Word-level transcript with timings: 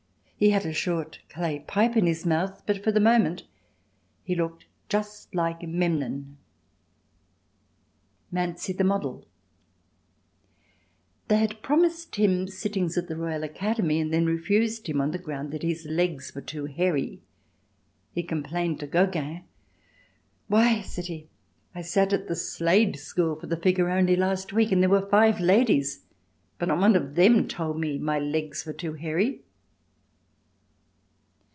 He 0.41 0.49
had 0.49 0.65
a 0.65 0.73
short 0.73 1.19
clay 1.29 1.59
pipe 1.59 1.95
in 1.95 2.07
his 2.07 2.25
mouth 2.25 2.63
but, 2.65 2.83
for 2.83 2.91
the 2.91 2.99
moment, 2.99 3.43
he 4.23 4.33
looked 4.33 4.65
just 4.89 5.35
like 5.35 5.61
Memnon. 5.61 6.35
Manzi 8.31 8.73
the 8.73 8.83
Model 8.83 9.23
They 11.27 11.37
had 11.37 11.61
promised 11.61 12.15
him 12.15 12.47
sittings 12.47 12.97
at 12.97 13.07
the 13.07 13.15
Royal 13.15 13.43
Academy 13.43 13.99
and 14.01 14.11
then 14.11 14.25
refused 14.25 14.89
him 14.89 14.99
on 14.99 15.11
the 15.11 15.19
ground 15.19 15.51
that 15.51 15.61
his 15.61 15.85
legs 15.85 16.33
were 16.33 16.41
too 16.41 16.65
hairy. 16.65 17.21
He 18.11 18.23
complained 18.23 18.79
to 18.79 18.87
Gogin: 18.87 19.43
"Why," 20.47 20.81
said 20.81 21.05
he, 21.05 21.29
"I 21.75 21.83
sat 21.83 22.13
at 22.13 22.27
the 22.27 22.35
Slade 22.35 22.95
School 22.95 23.35
for 23.35 23.45
the 23.45 23.57
figure 23.61 23.91
only 23.91 24.15
last 24.15 24.51
week, 24.53 24.71
and 24.71 24.81
there 24.81 24.89
were 24.89 25.07
five 25.07 25.39
ladies, 25.39 26.03
but 26.57 26.69
not 26.69 26.79
one 26.79 26.95
of 26.95 27.13
them 27.13 27.47
told 27.47 27.79
me 27.79 27.99
my 27.99 28.17
legs 28.17 28.65
were 28.65 28.73
too 28.73 28.93
hairy." 28.93 29.43